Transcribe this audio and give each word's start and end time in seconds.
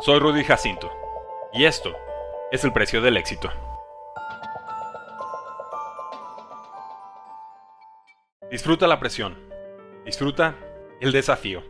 Soy 0.00 0.18
Rudy 0.18 0.42
Jacinto 0.42 0.90
y 1.52 1.64
esto 1.64 1.94
es 2.50 2.64
el 2.64 2.72
precio 2.72 3.00
del 3.00 3.16
éxito. 3.16 3.50
Disfruta 8.50 8.88
la 8.88 8.98
presión. 8.98 9.38
Disfruta 10.04 10.56
el 11.00 11.12
desafío. 11.12 11.62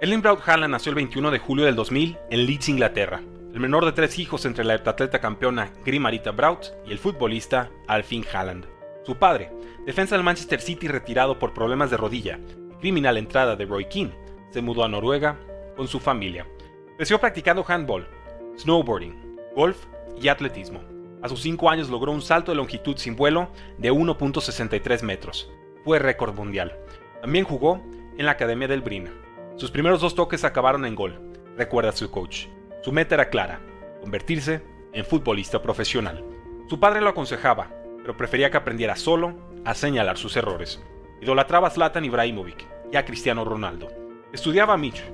Erling 0.00 0.22
Braut 0.22 0.46
Haaland 0.46 0.70
nació 0.70 0.90
el 0.90 0.96
21 0.96 1.30
de 1.32 1.38
julio 1.40 1.64
del 1.64 1.74
2000 1.74 2.18
en 2.30 2.46
Leeds, 2.46 2.68
Inglaterra, 2.68 3.20
el 3.52 3.58
menor 3.58 3.84
de 3.84 3.92
tres 3.92 4.18
hijos 4.20 4.44
entre 4.44 4.64
la 4.64 4.74
heptatleta 4.74 5.20
campeona 5.20 5.72
Grimarita 5.84 6.30
Braut 6.30 6.66
y 6.86 6.92
el 6.92 6.98
futbolista 6.98 7.70
Alfin 7.88 8.24
Haaland. 8.32 8.66
Su 9.04 9.16
padre, 9.16 9.50
defensa 9.84 10.14
del 10.14 10.24
Manchester 10.24 10.60
City 10.60 10.86
retirado 10.86 11.38
por 11.38 11.52
problemas 11.52 11.90
de 11.90 11.96
rodilla 11.96 12.38
criminal 12.80 13.16
entrada 13.16 13.56
de 13.56 13.64
Roy 13.64 13.86
Keane, 13.86 14.16
se 14.50 14.62
mudó 14.62 14.84
a 14.84 14.88
Noruega 14.88 15.40
con 15.74 15.88
su 15.88 15.98
familia. 15.98 16.46
Creció 16.96 17.20
practicando 17.20 17.62
handball, 17.68 18.08
snowboarding, 18.56 19.36
golf 19.54 19.84
y 20.18 20.28
atletismo. 20.28 20.80
A 21.22 21.28
sus 21.28 21.42
5 21.42 21.68
años 21.68 21.90
logró 21.90 22.10
un 22.10 22.22
salto 22.22 22.52
de 22.52 22.56
longitud 22.56 22.96
sin 22.96 23.16
vuelo 23.16 23.50
de 23.76 23.92
1.63 23.92 25.02
metros. 25.02 25.50
Fue 25.84 25.98
récord 25.98 26.34
mundial. 26.34 26.74
También 27.20 27.44
jugó 27.44 27.82
en 28.16 28.24
la 28.24 28.32
Academia 28.32 28.66
del 28.66 28.80
Brina. 28.80 29.12
Sus 29.56 29.70
primeros 29.70 30.00
dos 30.00 30.14
toques 30.14 30.44
acabaron 30.44 30.86
en 30.86 30.94
gol, 30.94 31.20
recuerda 31.54 31.92
su 31.92 32.10
coach. 32.10 32.46
Su 32.82 32.92
meta 32.92 33.14
era 33.14 33.28
clara, 33.28 33.60
convertirse 34.00 34.62
en 34.94 35.04
futbolista 35.04 35.60
profesional. 35.60 36.24
Su 36.66 36.80
padre 36.80 37.02
lo 37.02 37.10
aconsejaba, 37.10 37.70
pero 38.00 38.16
prefería 38.16 38.50
que 38.50 38.56
aprendiera 38.56 38.96
solo 38.96 39.34
a 39.66 39.74
señalar 39.74 40.16
sus 40.16 40.34
errores. 40.36 40.82
Idolatraba 41.20 41.68
a 41.68 41.70
Zlatan 41.70 42.06
Ibrahimovic 42.06 42.66
y 42.90 42.96
a 42.96 43.04
Cristiano 43.04 43.44
Ronaldo. 43.44 43.88
Estudiaba 44.32 44.74
a 44.74 44.78
Mitch, 44.78 45.04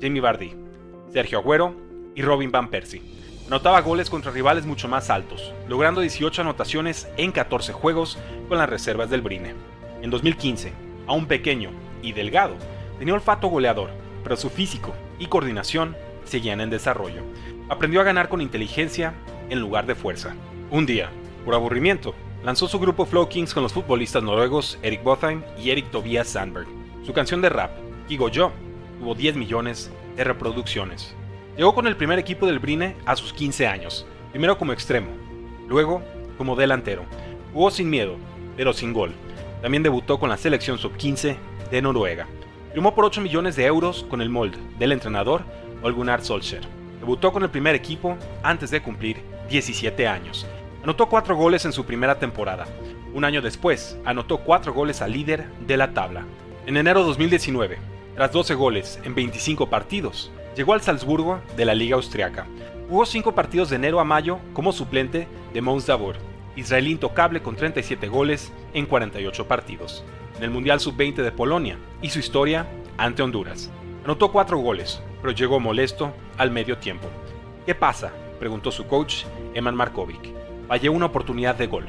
Jamie 0.00 0.20
Vardy, 0.20 0.69
Sergio 1.12 1.38
Agüero 1.38 1.74
y 2.14 2.22
Robin 2.22 2.50
Van 2.50 2.68
Persie. 2.68 3.02
Anotaba 3.46 3.80
goles 3.80 4.08
contra 4.08 4.30
rivales 4.30 4.64
mucho 4.64 4.86
más 4.86 5.10
altos, 5.10 5.52
logrando 5.68 6.00
18 6.00 6.42
anotaciones 6.42 7.08
en 7.16 7.32
14 7.32 7.72
juegos 7.72 8.18
con 8.48 8.58
las 8.58 8.68
reservas 8.68 9.10
del 9.10 9.22
Brine. 9.22 9.54
En 10.02 10.10
2015, 10.10 10.72
aún 11.06 11.26
pequeño 11.26 11.70
y 12.00 12.12
delgado, 12.12 12.54
tenía 12.98 13.14
olfato 13.14 13.48
goleador, 13.48 13.90
pero 14.22 14.36
su 14.36 14.50
físico 14.50 14.94
y 15.18 15.26
coordinación 15.26 15.96
seguían 16.24 16.60
en 16.60 16.70
desarrollo. 16.70 17.22
Aprendió 17.68 18.00
a 18.00 18.04
ganar 18.04 18.28
con 18.28 18.40
inteligencia 18.40 19.14
en 19.48 19.58
lugar 19.58 19.86
de 19.86 19.96
fuerza. 19.96 20.36
Un 20.70 20.86
día, 20.86 21.10
por 21.44 21.54
aburrimiento, 21.54 22.14
lanzó 22.44 22.68
su 22.68 22.78
grupo 22.78 23.04
Flow 23.04 23.28
Kings 23.28 23.52
con 23.52 23.64
los 23.64 23.72
futbolistas 23.72 24.22
noruegos 24.22 24.78
Eric 24.82 25.02
Botheim 25.02 25.42
y 25.58 25.70
Eric 25.70 25.90
Tobias 25.90 26.28
Sandberg. 26.28 26.68
Su 27.04 27.12
canción 27.12 27.40
de 27.40 27.48
rap, 27.48 27.72
Kigo 28.06 28.28
Yo, 28.28 28.52
tuvo 29.00 29.16
10 29.16 29.36
millones 29.36 29.90
de 30.20 30.24
reproducciones. 30.24 31.14
Llegó 31.56 31.74
con 31.74 31.86
el 31.86 31.96
primer 31.96 32.18
equipo 32.18 32.44
del 32.44 32.58
Brine 32.58 32.94
a 33.06 33.16
sus 33.16 33.32
15 33.32 33.66
años, 33.66 34.06
primero 34.32 34.58
como 34.58 34.74
extremo, 34.74 35.08
luego 35.66 36.02
como 36.36 36.56
delantero. 36.56 37.04
Jugó 37.54 37.70
sin 37.70 37.88
miedo, 37.88 38.16
pero 38.54 38.74
sin 38.74 38.92
gol. 38.92 39.12
También 39.62 39.82
debutó 39.82 40.20
con 40.20 40.28
la 40.28 40.36
selección 40.36 40.76
sub-15 40.76 41.36
de 41.70 41.82
Noruega. 41.82 42.26
Firmó 42.74 42.94
por 42.94 43.06
8 43.06 43.22
millones 43.22 43.56
de 43.56 43.64
euros 43.64 44.04
con 44.10 44.20
el 44.20 44.28
molde 44.28 44.58
del 44.78 44.92
entrenador 44.92 45.42
Olgunar 45.82 46.22
Solskjaer. 46.22 46.68
Debutó 46.98 47.32
con 47.32 47.42
el 47.42 47.48
primer 47.48 47.74
equipo 47.74 48.18
antes 48.42 48.70
de 48.70 48.82
cumplir 48.82 49.22
17 49.48 50.06
años. 50.06 50.46
Anotó 50.82 51.08
4 51.08 51.34
goles 51.34 51.64
en 51.64 51.72
su 51.72 51.86
primera 51.86 52.18
temporada. 52.18 52.66
Un 53.14 53.24
año 53.24 53.40
después, 53.40 53.98
anotó 54.04 54.40
4 54.40 54.74
goles 54.74 55.00
al 55.00 55.12
líder 55.12 55.46
de 55.66 55.78
la 55.78 55.94
tabla. 55.94 56.26
En 56.66 56.76
enero 56.76 57.00
de 57.00 57.06
2019, 57.06 57.78
tras 58.20 58.32
12 58.32 58.54
goles 58.54 59.00
en 59.02 59.14
25 59.14 59.70
partidos, 59.70 60.30
llegó 60.54 60.74
al 60.74 60.82
Salzburgo 60.82 61.40
de 61.56 61.64
la 61.64 61.74
Liga 61.74 61.96
Austriaca. 61.96 62.46
Jugó 62.86 63.06
5 63.06 63.34
partidos 63.34 63.70
de 63.70 63.76
enero 63.76 63.98
a 63.98 64.04
mayo 64.04 64.40
como 64.52 64.72
suplente 64.72 65.26
de 65.54 65.62
Mons 65.62 65.86
Dabur, 65.86 66.16
israelí 66.54 66.90
intocable 66.90 67.40
con 67.40 67.56
37 67.56 68.08
goles 68.08 68.52
en 68.74 68.84
48 68.84 69.48
partidos, 69.48 70.04
en 70.36 70.42
el 70.42 70.50
Mundial 70.50 70.80
Sub-20 70.80 71.22
de 71.22 71.32
Polonia 71.32 71.78
y 72.02 72.10
su 72.10 72.18
historia 72.18 72.66
ante 72.98 73.22
Honduras. 73.22 73.70
Anotó 74.04 74.30
4 74.30 74.58
goles, 74.58 75.00
pero 75.22 75.32
llegó 75.32 75.58
molesto 75.58 76.12
al 76.36 76.50
medio 76.50 76.76
tiempo. 76.76 77.08
¿Qué 77.64 77.74
pasa? 77.74 78.12
preguntó 78.38 78.70
su 78.70 78.86
coach, 78.86 79.24
Eman 79.54 79.76
Markovic. 79.76 80.30
Fallé 80.68 80.90
una 80.90 81.06
oportunidad 81.06 81.54
de 81.54 81.68
gol. 81.68 81.86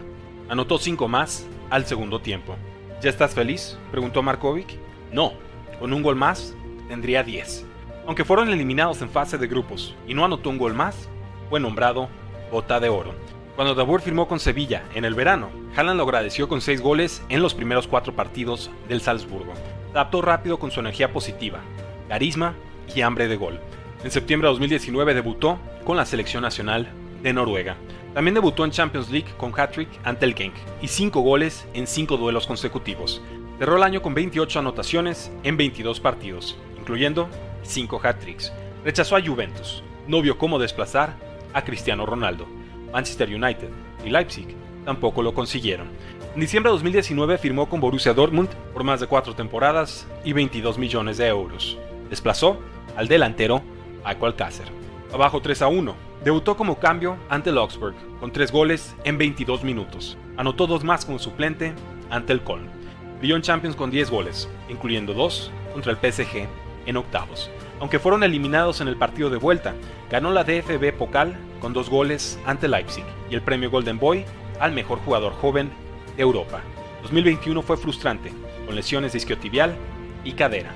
Anotó 0.47 0.77
5 0.77 1.09
más 1.09 1.45
al 1.69 1.85
segundo 1.85 2.21
tiempo. 2.21 2.55
¿Ya 3.01 3.09
estás 3.09 3.33
feliz? 3.35 3.77
preguntó 3.91 4.23
Markovic. 4.23 4.77
No, 5.11 5.33
con 5.81 5.93
un 5.93 6.03
gol 6.03 6.15
más 6.15 6.53
tendría 6.87 7.23
10. 7.23 7.65
Aunque 8.05 8.23
fueron 8.23 8.49
eliminados 8.49 9.01
en 9.01 9.09
fase 9.09 9.39
de 9.39 9.47
grupos 9.47 9.95
y 10.07 10.13
no 10.13 10.23
anotó 10.23 10.51
un 10.51 10.59
gol 10.59 10.75
más, 10.75 11.09
fue 11.49 11.59
nombrado 11.59 12.07
Bota 12.51 12.79
de 12.79 12.89
Oro. 12.89 13.15
Cuando 13.55 13.73
Dabur 13.73 13.99
firmó 13.99 14.27
con 14.27 14.39
Sevilla 14.39 14.83
en 14.93 15.05
el 15.05 15.15
verano, 15.15 15.49
Haaland 15.75 15.97
lo 15.97 16.03
agradeció 16.03 16.47
con 16.47 16.61
6 16.61 16.81
goles 16.81 17.23
en 17.29 17.41
los 17.41 17.55
primeros 17.55 17.87
4 17.87 18.15
partidos 18.15 18.69
del 18.87 19.01
Salzburgo. 19.01 19.53
Adaptó 19.89 20.21
rápido 20.21 20.59
con 20.59 20.69
su 20.69 20.79
energía 20.79 21.11
positiva, 21.11 21.61
carisma 22.07 22.53
y 22.95 23.01
hambre 23.01 23.27
de 23.27 23.37
gol. 23.37 23.59
En 24.03 24.11
septiembre 24.11 24.47
de 24.47 24.53
2019 24.53 25.15
debutó 25.15 25.57
con 25.83 25.97
la 25.97 26.05
selección 26.05 26.43
nacional 26.43 26.89
de 27.23 27.33
Noruega. 27.33 27.75
También 28.13 28.35
debutó 28.35 28.65
en 28.65 28.71
Champions 28.71 29.09
League 29.09 29.33
con 29.35 29.51
hat-trick 29.59 29.89
ante 30.03 30.25
el 30.25 30.35
Genk 30.35 30.53
y 30.79 30.87
5 30.87 31.21
goles 31.21 31.65
en 31.73 31.87
5 31.87 32.17
duelos 32.17 32.45
consecutivos. 32.45 33.21
Cerró 33.61 33.77
el 33.77 33.83
año 33.83 34.01
con 34.01 34.15
28 34.15 34.57
anotaciones 34.57 35.31
en 35.43 35.55
22 35.55 35.99
partidos, 35.99 36.57
incluyendo 36.79 37.29
5 37.61 38.01
hat-tricks. 38.03 38.51
Rechazó 38.83 39.15
a 39.15 39.21
Juventus, 39.21 39.83
no 40.07 40.19
vio 40.23 40.39
cómo 40.39 40.57
desplazar 40.57 41.13
a 41.53 41.63
Cristiano 41.63 42.07
Ronaldo. 42.07 42.47
Manchester 42.91 43.29
United 43.29 43.69
y 44.03 44.09
Leipzig 44.09 44.47
tampoco 44.83 45.21
lo 45.21 45.35
consiguieron. 45.35 45.89
En 46.33 46.41
diciembre 46.41 46.71
de 46.71 46.73
2019 46.73 47.37
firmó 47.37 47.69
con 47.69 47.79
Borussia 47.79 48.15
Dortmund 48.15 48.49
por 48.73 48.83
más 48.83 48.99
de 48.99 49.05
4 49.05 49.35
temporadas 49.35 50.07
y 50.25 50.33
22 50.33 50.79
millones 50.79 51.17
de 51.17 51.27
euros. 51.27 51.77
Desplazó 52.09 52.57
al 52.97 53.07
delantero 53.07 53.61
Paco 54.01 54.25
Alcácer. 54.25 54.65
Abajo 55.13 55.39
3 55.39 55.61
a 55.61 55.67
1. 55.67 55.95
Debutó 56.23 56.57
como 56.57 56.79
cambio 56.79 57.15
ante 57.29 57.51
el 57.51 57.59
Augsburg 57.59 57.93
con 58.19 58.31
3 58.31 58.51
goles 58.51 58.95
en 59.03 59.19
22 59.19 59.63
minutos. 59.63 60.17
Anotó 60.35 60.65
dos 60.65 60.83
más 60.83 61.05
como 61.05 61.19
suplente 61.19 61.75
ante 62.09 62.33
el 62.33 62.41
Köln. 62.41 62.80
Brilló 63.21 63.39
Champions 63.39 63.75
con 63.75 63.91
10 63.91 64.09
goles, 64.09 64.49
incluyendo 64.67 65.13
2 65.13 65.51
contra 65.73 65.91
el 65.91 65.97
PSG 65.99 66.47
en 66.87 66.97
octavos. 66.97 67.51
Aunque 67.79 67.99
fueron 67.99 68.23
eliminados 68.23 68.81
en 68.81 68.87
el 68.87 68.97
partido 68.97 69.29
de 69.29 69.37
vuelta, 69.37 69.75
ganó 70.09 70.31
la 70.31 70.43
DFB 70.43 70.91
Pokal 70.97 71.37
con 71.59 71.71
2 71.71 71.87
goles 71.87 72.39
ante 72.47 72.67
Leipzig 72.67 73.03
y 73.29 73.35
el 73.35 73.43
premio 73.43 73.69
Golden 73.69 73.99
Boy 73.99 74.25
al 74.59 74.71
mejor 74.71 74.97
jugador 75.05 75.33
joven 75.33 75.69
de 76.17 76.23
Europa. 76.23 76.61
2021 77.03 77.61
fue 77.61 77.77
frustrante, 77.77 78.33
con 78.65 78.75
lesiones 78.75 79.11
de 79.11 79.19
isquiotibial 79.19 79.75
y 80.23 80.31
cadera. 80.31 80.71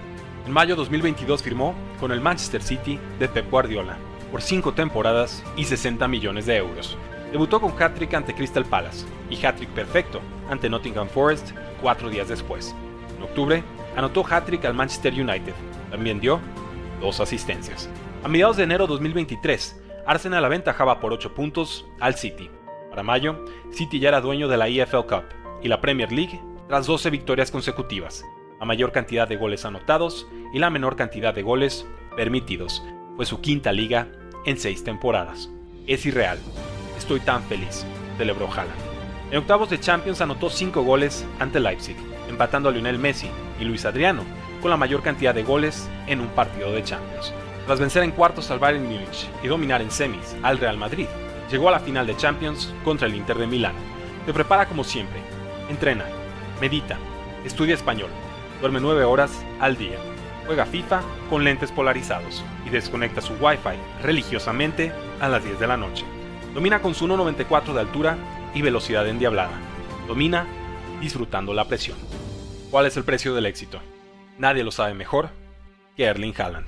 En 0.45 0.51
mayo 0.51 0.75
de 0.75 0.81
2022 0.81 1.41
firmó 1.41 1.73
con 1.99 2.11
el 2.11 2.21
Manchester 2.21 2.61
City 2.61 2.99
de 3.17 3.27
Pep 3.27 3.49
Guardiola 3.49 3.97
por 4.31 4.43
5 4.43 4.73
temporadas 4.73 5.43
y 5.57 5.63
60 5.63 6.07
millones 6.07 6.45
de 6.45 6.57
euros. 6.57 6.95
Debutó 7.35 7.59
con 7.59 7.73
hat-trick 7.77 8.13
ante 8.13 8.33
Crystal 8.33 8.63
Palace 8.63 9.05
y 9.29 9.45
hat-trick 9.45 9.67
perfecto 9.71 10.21
ante 10.49 10.69
Nottingham 10.69 11.09
Forest 11.09 11.51
cuatro 11.81 12.09
días 12.09 12.29
después. 12.29 12.73
En 13.17 13.23
octubre, 13.23 13.61
anotó 13.97 14.25
hat-trick 14.25 14.63
al 14.63 14.73
Manchester 14.73 15.11
United. 15.11 15.53
También 15.91 16.21
dio 16.21 16.39
dos 17.01 17.19
asistencias. 17.19 17.89
A 18.23 18.29
mediados 18.29 18.55
de 18.55 18.63
enero 18.63 18.87
de 18.87 18.93
2023, 18.93 19.81
Arsenal 20.05 20.45
aventajaba 20.45 21.01
por 21.01 21.11
8 21.11 21.33
puntos 21.33 21.85
al 21.99 22.15
City. 22.15 22.49
Para 22.89 23.03
mayo, 23.03 23.43
City 23.69 23.99
ya 23.99 24.07
era 24.07 24.21
dueño 24.21 24.47
de 24.47 24.55
la 24.55 24.69
EFL 24.69 25.05
Cup 25.05 25.25
y 25.61 25.67
la 25.67 25.81
Premier 25.81 26.13
League 26.13 26.39
tras 26.69 26.87
12 26.87 27.09
victorias 27.09 27.51
consecutivas, 27.51 28.23
la 28.61 28.65
mayor 28.65 28.93
cantidad 28.93 29.27
de 29.27 29.35
goles 29.35 29.65
anotados 29.65 30.25
y 30.53 30.59
la 30.59 30.69
menor 30.69 30.95
cantidad 30.95 31.33
de 31.33 31.41
goles 31.41 31.85
permitidos. 32.15 32.81
Fue 33.17 33.25
su 33.25 33.41
quinta 33.41 33.73
liga 33.73 34.07
en 34.45 34.57
6 34.57 34.85
temporadas. 34.85 35.49
Es 35.85 36.05
irreal. 36.05 36.39
Estoy 37.05 37.19
tan 37.19 37.43
feliz, 37.43 37.85
celebró 38.17 38.47
Haaland. 38.47 38.81
En 39.29 39.37
octavos 39.37 39.69
de 39.69 39.79
Champions 39.79 40.21
anotó 40.21 40.49
5 40.49 40.81
goles 40.81 41.23
ante 41.37 41.59
Leipzig, 41.59 41.95
empatando 42.27 42.67
a 42.67 42.71
Lionel 42.71 42.97
Messi 42.97 43.29
y 43.59 43.63
Luis 43.63 43.85
Adriano 43.85 44.23
con 44.59 44.71
la 44.71 44.77
mayor 44.77 45.03
cantidad 45.03 45.35
de 45.35 45.43
goles 45.43 45.87
en 46.07 46.19
un 46.19 46.29
partido 46.29 46.71
de 46.71 46.83
Champions. 46.83 47.31
Tras 47.67 47.79
vencer 47.79 48.01
en 48.01 48.09
cuartos 48.09 48.49
al 48.49 48.57
Bayern 48.57 48.85
Múnich 48.85 49.29
y 49.43 49.47
dominar 49.47 49.83
en 49.83 49.91
semis 49.91 50.35
al 50.41 50.57
Real 50.57 50.77
Madrid, 50.77 51.05
llegó 51.51 51.69
a 51.69 51.73
la 51.73 51.79
final 51.79 52.07
de 52.07 52.17
Champions 52.17 52.73
contra 52.83 53.05
el 53.05 53.13
Inter 53.13 53.37
de 53.37 53.45
Milán. 53.45 53.75
Se 54.25 54.33
prepara 54.33 54.65
como 54.65 54.83
siempre, 54.83 55.19
entrena, 55.69 56.05
medita, 56.59 56.97
estudia 57.45 57.75
español, 57.75 58.09
duerme 58.61 58.79
9 58.79 59.03
horas 59.03 59.45
al 59.59 59.77
día, 59.77 59.99
juega 60.47 60.65
FIFA 60.65 61.03
con 61.29 61.43
lentes 61.43 61.71
polarizados 61.71 62.43
y 62.65 62.71
desconecta 62.71 63.21
su 63.21 63.33
Wi-Fi 63.33 63.77
religiosamente 64.01 64.91
a 65.21 65.29
las 65.29 65.43
10 65.43 65.59
de 65.59 65.67
la 65.67 65.77
noche. 65.77 66.03
Domina 66.55 66.81
con 66.81 66.95
su 66.95 67.05
1.94 67.05 67.73
de 67.73 67.81
altura 67.81 68.17
y 68.53 68.61
velocidad 68.61 69.05
endiablada. 69.09 69.51
Domina 70.07 70.47
disfrutando 71.01 71.53
la 71.53 71.67
presión. 71.67 71.97
¿Cuál 72.71 72.85
es 72.85 72.95
el 72.95 73.03
precio 73.03 73.35
del 73.35 73.45
éxito? 73.45 73.81
Nadie 74.37 74.63
lo 74.63 74.71
sabe 74.71 74.93
mejor 74.93 75.31
que 75.97 76.05
Erling 76.05 76.33
Haaland. 76.37 76.67